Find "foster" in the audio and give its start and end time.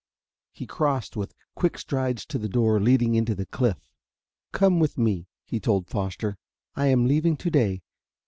5.87-6.39